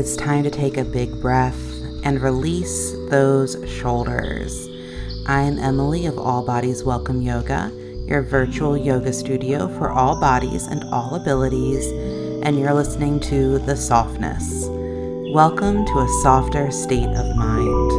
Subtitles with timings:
[0.00, 1.60] It's time to take a big breath
[2.04, 4.66] and release those shoulders.
[5.26, 7.70] I am Emily of All Bodies Welcome Yoga,
[8.08, 11.84] your virtual yoga studio for all bodies and all abilities,
[12.42, 14.68] and you're listening to The Softness.
[15.34, 17.90] Welcome to a softer state of mind.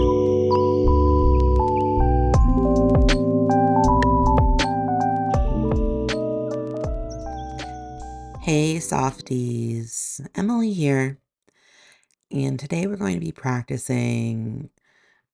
[8.41, 10.19] Hey, softies.
[10.33, 11.19] Emily here.
[12.31, 14.69] And today we're going to be practicing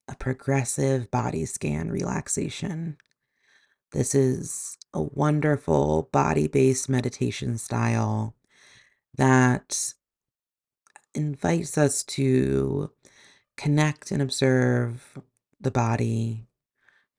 [0.07, 2.97] a progressive body scan relaxation.
[3.91, 8.35] This is a wonderful body based meditation style
[9.15, 9.93] that
[11.13, 12.91] invites us to
[13.57, 15.19] connect and observe
[15.61, 16.47] the body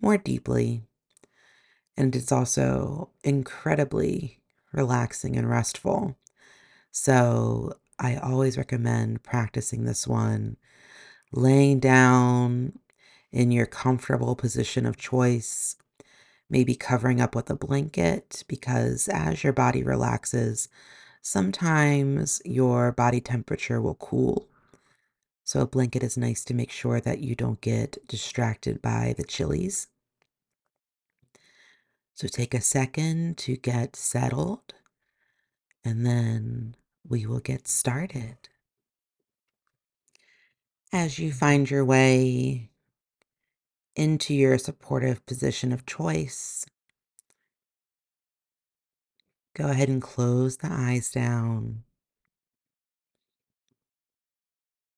[0.01, 0.83] more deeply.
[1.97, 4.41] And it's also incredibly
[4.73, 6.17] relaxing and restful.
[6.91, 10.57] So I always recommend practicing this one
[11.33, 12.79] laying down
[13.33, 15.77] in your comfortable position of choice,
[16.49, 20.69] maybe covering up with a blanket, because as your body relaxes,
[21.21, 24.49] sometimes your body temperature will cool.
[25.45, 29.25] So a blanket is nice to make sure that you don't get distracted by the
[29.25, 29.89] chilies.
[32.15, 34.75] So take a second to get settled,
[35.85, 36.75] and then
[37.09, 38.37] we will get started.
[40.93, 42.71] As you find your way
[43.97, 46.65] into your supportive position of choice,
[49.55, 51.83] go ahead and close the eyes down.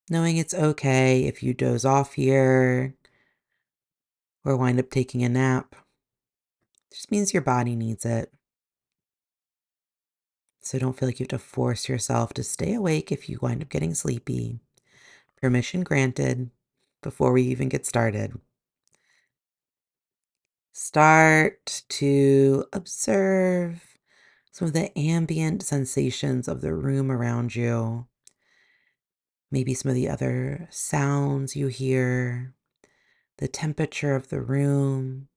[0.08, 2.94] Knowing it's okay if you doze off here
[4.44, 5.76] or wind up taking a nap.
[6.90, 8.32] It just means your body needs it.
[10.60, 13.62] So don't feel like you have to force yourself to stay awake if you wind
[13.62, 14.60] up getting sleepy.
[15.40, 16.50] Permission granted
[17.02, 18.38] before we even get started.
[20.72, 23.96] Start to observe
[24.52, 28.06] some of the ambient sensations of the room around you.
[29.50, 32.54] Maybe some of the other sounds you hear,
[33.38, 35.29] the temperature of the room.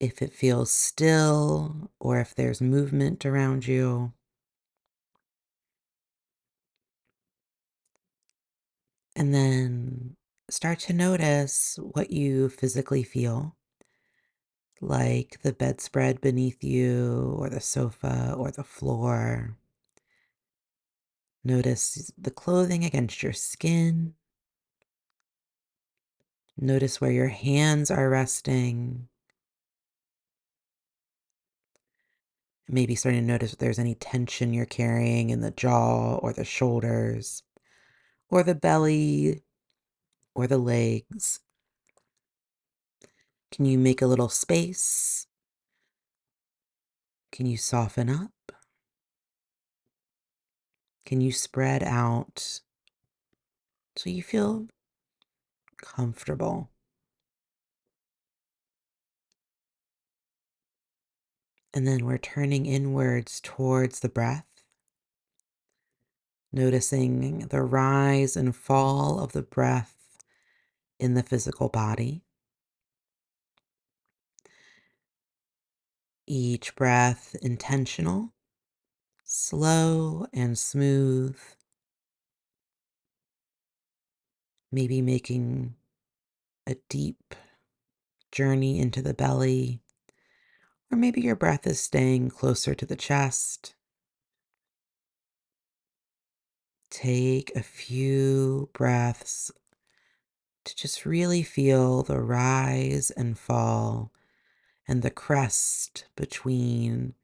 [0.00, 4.12] If it feels still or if there's movement around you.
[9.16, 10.16] And then
[10.48, 13.56] start to notice what you physically feel,
[14.80, 19.56] like the bedspread beneath you, or the sofa, or the floor.
[21.42, 24.14] Notice the clothing against your skin.
[26.56, 29.08] Notice where your hands are resting.
[32.70, 36.44] Maybe starting to notice if there's any tension you're carrying in the jaw or the
[36.44, 37.42] shoulders
[38.28, 39.42] or the belly
[40.34, 41.40] or the legs.
[43.50, 45.26] Can you make a little space?
[47.32, 48.32] Can you soften up?
[51.06, 52.60] Can you spread out
[53.96, 54.66] so you feel
[55.80, 56.68] comfortable?
[61.74, 64.46] And then we're turning inwards towards the breath,
[66.52, 70.18] noticing the rise and fall of the breath
[70.98, 72.24] in the physical body.
[76.26, 78.32] Each breath intentional,
[79.24, 81.38] slow and smooth.
[84.70, 85.74] Maybe making
[86.66, 87.34] a deep
[88.30, 89.80] journey into the belly,
[90.90, 93.74] or maybe your breath is staying closer to the chest.
[96.90, 99.50] Take a few breaths
[100.64, 104.12] to just really feel the rise and fall
[104.86, 107.14] and the crest between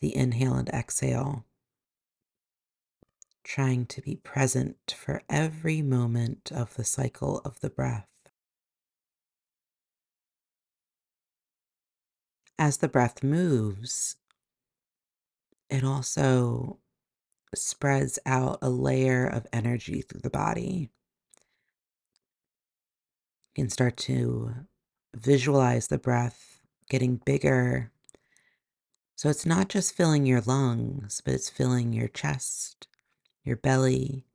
[0.00, 1.44] the inhale and exhale.
[3.42, 8.06] Trying to be present for every moment of the cycle of the breath.
[12.58, 14.16] As the breath moves,
[15.70, 16.80] it also
[17.54, 20.90] spreads out a layer of energy through the body.
[23.54, 24.54] You can start to
[25.14, 26.60] visualize the breath
[26.90, 27.92] getting bigger.
[29.14, 32.88] So it's not just filling your lungs, but it's filling your chest,
[33.44, 34.26] your belly,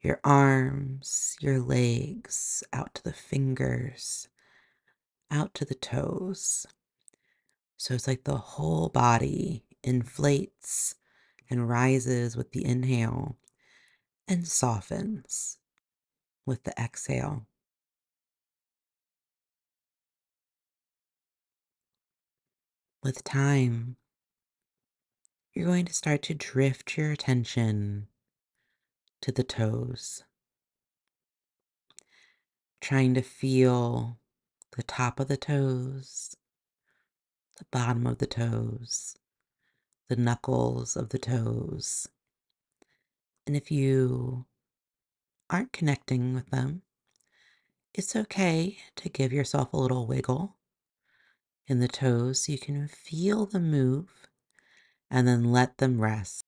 [0.00, 4.28] your arms, your legs, out to the fingers,
[5.30, 6.66] out to the toes.
[7.84, 10.94] So it's like the whole body inflates
[11.50, 13.36] and rises with the inhale
[14.26, 15.58] and softens
[16.46, 17.46] with the exhale.
[23.02, 23.96] With time,
[25.52, 28.06] you're going to start to drift your attention
[29.20, 30.24] to the toes,
[32.80, 34.20] trying to feel
[34.74, 36.34] the top of the toes,
[37.56, 39.16] the bottom of the toes,
[40.08, 42.08] the knuckles of the toes.
[43.46, 44.46] And if you
[45.50, 46.82] aren't connecting with them,
[47.92, 50.56] it's okay to give yourself a little wiggle
[51.66, 54.28] in the toes so you can feel them move
[55.10, 56.44] and then let them rest.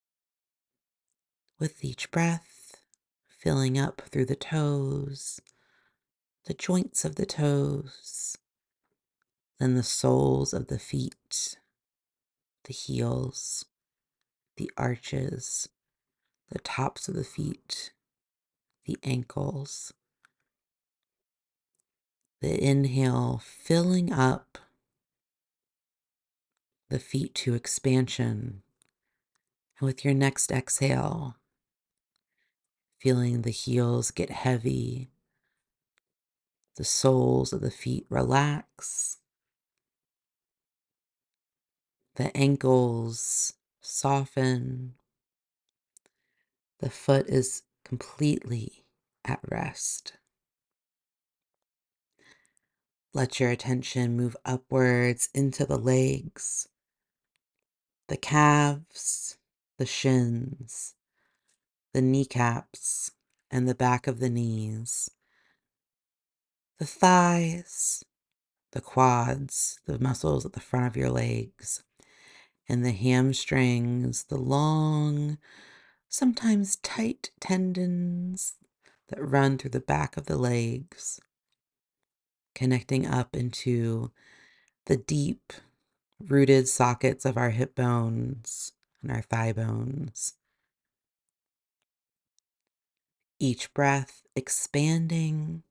[1.59, 2.77] With each breath,
[3.29, 5.41] filling up through the toes,
[6.47, 8.37] the joints of the toes,
[9.59, 11.59] then the soles of the feet,
[12.65, 13.65] the heels,
[14.57, 15.69] the arches,
[16.51, 17.93] the tops of the feet,
[18.85, 19.93] the ankles.
[22.41, 24.59] The inhale filling up
[26.91, 28.63] the feet to expansion.
[29.79, 31.37] And with your next exhale,
[32.99, 35.11] feeling the heels get heavy,
[36.77, 39.19] the soles of the feet relax,
[42.17, 44.95] the ankles soften,
[46.81, 48.87] the foot is completely
[49.25, 50.15] at rest.
[53.13, 56.69] Let your attention move upwards into the legs,
[58.09, 59.39] the calves,
[59.79, 60.95] the shins,
[61.93, 63.11] the kneecaps,
[63.51, 65.11] and the back of the knees,
[66.79, 68.05] the thighs,
[68.73, 71.83] the quads, the muscles at the front of your legs,
[72.69, 75.39] and the hamstrings, the long,
[76.09, 78.55] sometimes tight tendons
[79.09, 81.21] that run through the back of the legs,
[82.55, 84.11] connecting up into
[84.87, 85.53] the deep
[86.19, 88.73] rooted sockets of our hip bones
[89.03, 90.35] and our thigh bones.
[93.39, 95.63] Each breath expanding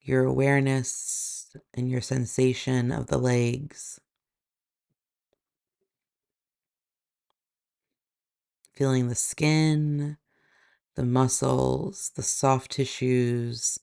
[0.00, 4.00] your awareness and your sensation of the legs.
[8.82, 10.16] Feeling the skin,
[10.96, 13.78] the muscles, the soft tissues,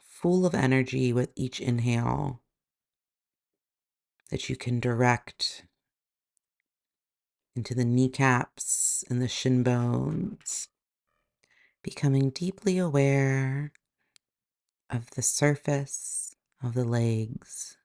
[0.00, 2.42] full of energy with each inhale
[4.30, 5.64] that you can direct
[7.56, 10.68] into the kneecaps and the shin bones,
[11.82, 13.72] becoming deeply aware
[14.88, 17.76] of the surface of the legs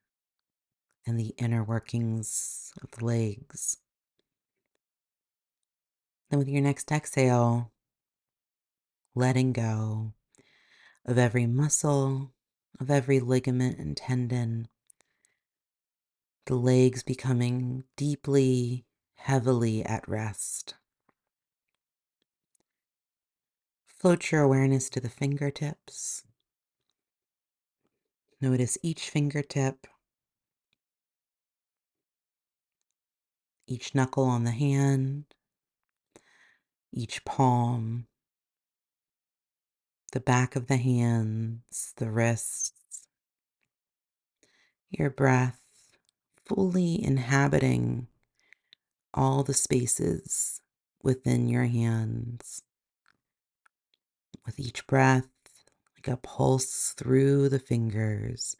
[1.07, 3.77] and the inner workings of the legs.
[6.31, 7.73] Then, with your next exhale,
[9.13, 10.13] letting go
[11.05, 12.31] of every muscle,
[12.79, 14.69] of every ligament and tendon,
[16.45, 18.85] the legs becoming deeply,
[19.15, 20.75] heavily at rest.
[23.85, 26.23] Float your awareness to the fingertips.
[28.39, 29.85] Notice each fingertip,
[33.67, 35.25] each knuckle on the hand,
[36.91, 38.07] each palm,
[40.11, 43.07] the back of the hands, the wrists,
[44.89, 45.61] your breath
[46.45, 48.07] fully inhabiting
[49.13, 50.61] all the spaces
[51.01, 52.61] within your hands.
[54.45, 55.29] With each breath,
[55.95, 58.55] like a pulse through the fingers.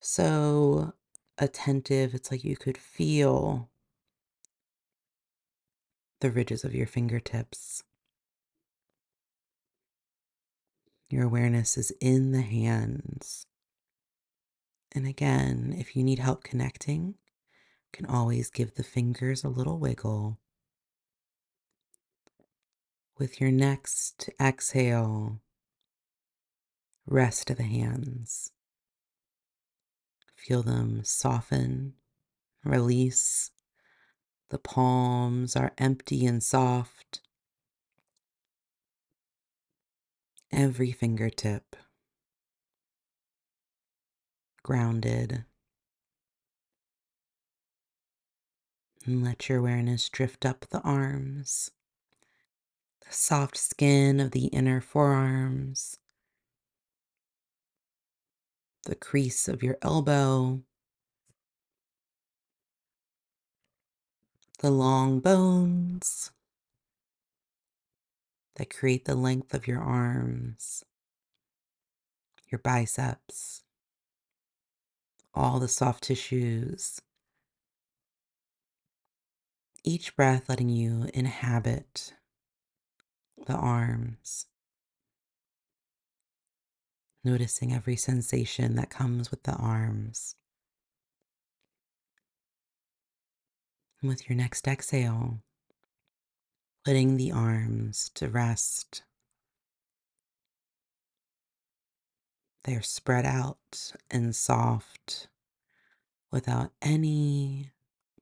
[0.00, 0.94] So
[1.36, 3.70] attentive, it's like you could feel
[6.24, 7.82] the ridges of your fingertips.
[11.10, 13.46] Your awareness is in the hands.
[14.94, 17.16] And again, if you need help connecting,
[17.92, 20.38] can always give the fingers a little wiggle.
[23.18, 25.42] With your next exhale,
[27.04, 28.50] rest of the hands.
[30.34, 31.92] Feel them soften,
[32.64, 33.50] release.
[34.54, 37.20] The palms are empty and soft.
[40.52, 41.74] Every fingertip
[44.62, 45.44] grounded.
[49.04, 51.72] And let your awareness drift up the arms,
[53.04, 55.96] the soft skin of the inner forearms,
[58.84, 60.62] the crease of your elbow,
[64.64, 66.30] the long bones
[68.56, 70.82] that create the length of your arms,
[72.50, 73.62] your biceps,
[75.34, 77.02] all the soft tissues.
[79.84, 82.14] Each breath letting you inhabit
[83.46, 84.46] the arms,
[87.22, 90.36] noticing every sensation that comes with the arms.
[94.08, 95.40] With your next exhale,
[96.84, 99.02] putting the arms to rest.
[102.64, 105.28] They're spread out and soft
[106.30, 107.70] without any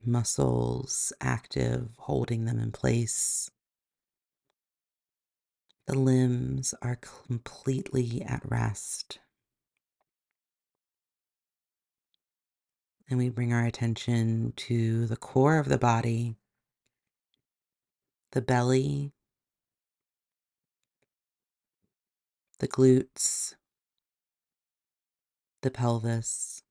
[0.05, 3.51] muscles active holding them in place.
[5.87, 9.19] The limbs are completely at rest.
[13.13, 16.39] And we bring our attention to the core of the body,
[18.31, 19.13] the belly,
[22.59, 23.55] the glutes,
[25.61, 26.63] the pelvis,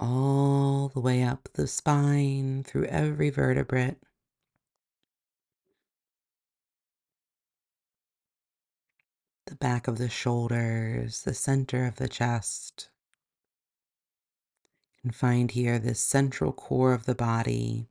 [0.00, 3.98] all the way up the spine through every vertebrate.
[9.46, 12.90] The back of the shoulders, the center of the chest.
[15.08, 17.88] And find here this central core of the body,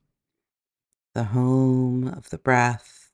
[1.16, 3.10] the home of the breath,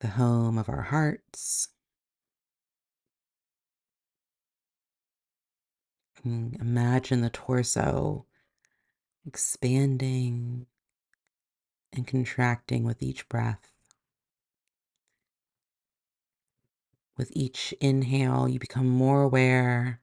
[0.00, 1.68] the home of our hearts.
[6.24, 8.26] Imagine the torso
[9.24, 10.66] expanding
[11.92, 13.70] and contracting with each breath.
[17.16, 20.00] With each inhale, you become more aware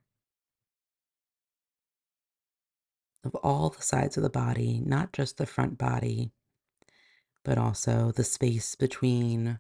[3.24, 6.32] of all the sides of the body, not just the front body,
[7.44, 9.60] but also the space between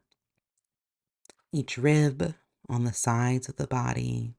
[1.51, 2.35] each rib
[2.69, 4.35] on the sides of the body,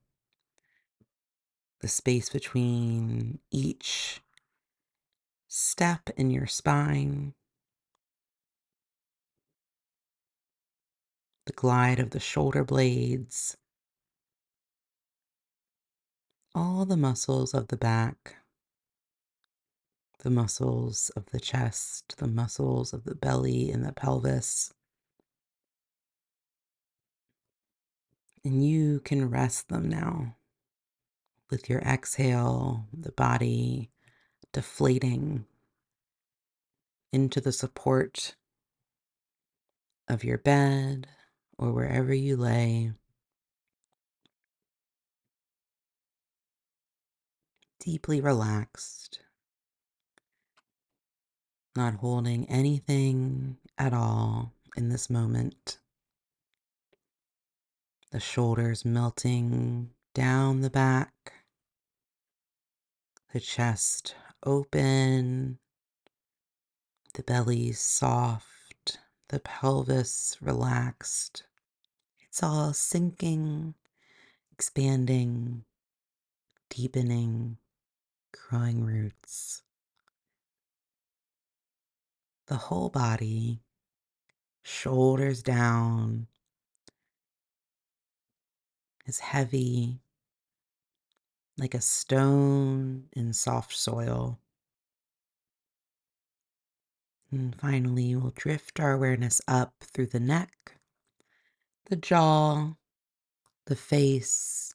[1.81, 4.21] the space between each
[5.49, 7.35] step in your spine,
[11.47, 13.57] the glide of the shoulder blades,
[16.55, 18.37] all the muscles of the back,
[20.25, 24.73] the muscles of the chest, the muscles of the belly and the pelvis.
[28.43, 30.37] And you can rest them now.
[31.51, 33.91] With your exhale, the body
[34.55, 35.45] deflating
[37.13, 38.35] into the support
[40.09, 41.07] of your bed
[41.59, 42.93] or wherever you lay.
[47.79, 49.21] Deeply relaxed,
[51.77, 55.79] not holding anything at all in this moment.
[58.13, 61.33] The shoulders melting down the back,
[63.33, 64.15] the chest
[64.45, 65.59] open,
[67.15, 71.45] the belly soft, the pelvis relaxed.
[72.29, 73.75] It's all sinking,
[74.53, 75.65] expanding,
[76.71, 77.59] deepening,
[78.33, 79.63] growing roots.
[82.47, 83.63] The whole body,
[84.63, 86.27] shoulders down,
[89.07, 90.01] is heavy
[91.57, 94.41] like a stone in soft soil.
[97.31, 100.77] And finally, we'll drift our awareness up through the neck,
[101.87, 102.75] the jaw,
[103.67, 104.75] the face,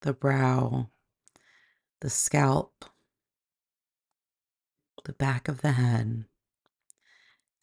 [0.00, 0.90] the brow,
[2.00, 2.84] the scalp,
[5.04, 6.24] the back of the head.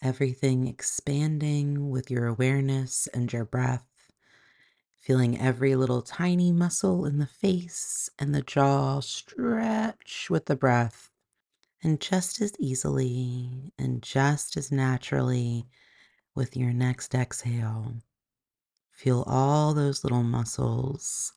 [0.01, 3.89] Everything expanding with your awareness and your breath
[4.99, 11.09] feeling every little tiny muscle in the face and the jaw stretch with the breath.
[11.81, 15.65] And just as easily and just as naturally
[16.35, 17.95] with your next exhale,
[18.91, 21.33] feel all those little muscles,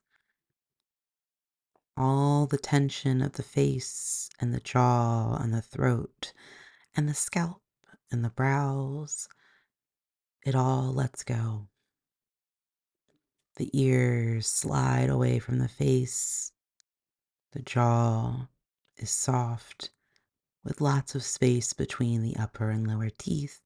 [1.97, 6.33] all the tension of the face and the jaw and the throat
[6.97, 7.62] and the scalp
[8.13, 9.29] and the brows.
[10.45, 11.69] It all lets go.
[13.57, 16.53] The ears slide away from the face.
[17.53, 18.49] The jaw
[18.97, 19.91] is soft
[20.65, 23.61] with lots of space between the upper and lower teeth.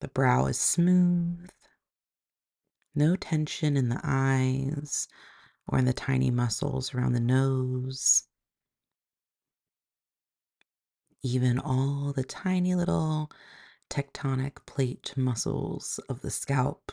[0.00, 1.50] The brow is smooth.
[2.94, 5.08] No tension in the eyes
[5.68, 8.24] or in the tiny muscles around the nose.
[11.22, 13.30] Even all the tiny little
[13.88, 16.92] tectonic plate muscles of the scalp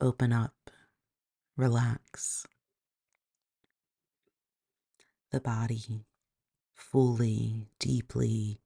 [0.00, 0.70] open up,
[1.56, 2.46] relax.
[5.30, 6.04] The body
[6.74, 8.60] fully, deeply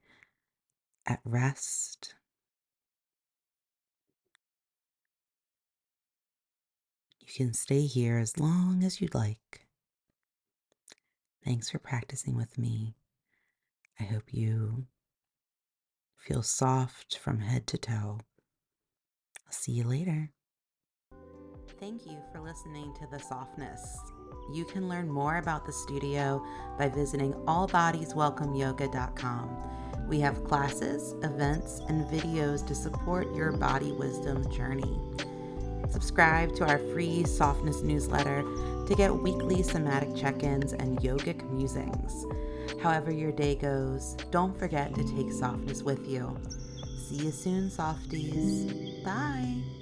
[1.07, 2.15] at rest.
[7.21, 9.67] You can stay here as long as you'd like.
[11.45, 12.97] Thanks for practicing with me.
[13.99, 14.87] I hope you
[16.17, 18.21] feel soft from head to toe.
[19.47, 20.31] I'll see you later.
[21.79, 23.99] Thank you for listening to The Softness.
[24.53, 26.47] You can learn more about the studio
[26.79, 30.07] by visiting allbodieswelcomeyoga.com.
[30.09, 34.99] We have classes, events, and videos to support your body wisdom journey.
[35.91, 38.43] Subscribe to our free softness newsletter
[38.87, 42.25] to get weekly somatic check ins and yogic musings.
[42.81, 46.37] However, your day goes, don't forget to take softness with you.
[46.99, 48.73] See you soon, softies.
[49.05, 49.76] Bye.